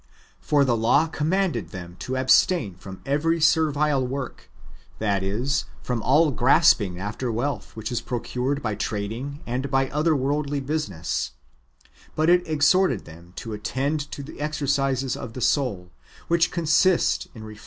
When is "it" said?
12.31-12.47